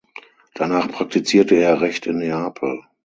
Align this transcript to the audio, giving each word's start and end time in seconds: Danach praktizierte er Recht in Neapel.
Danach 0.55 0.89
praktizierte 0.89 1.53
er 1.57 1.79
Recht 1.81 2.07
in 2.07 2.17
Neapel. 2.17 2.81